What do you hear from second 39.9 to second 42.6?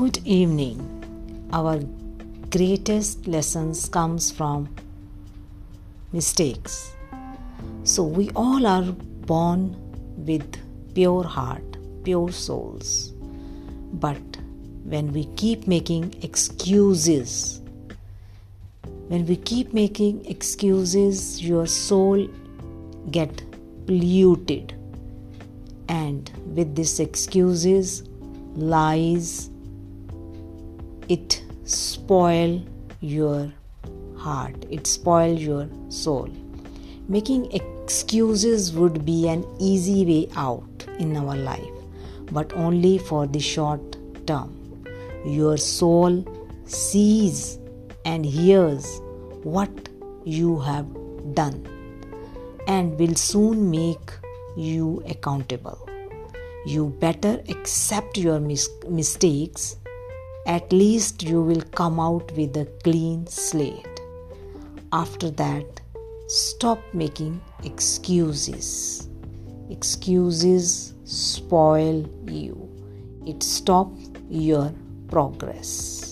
way out in our life but